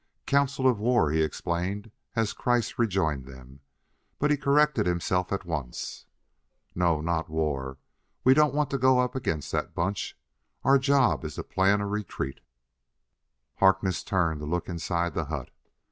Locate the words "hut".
15.25-15.51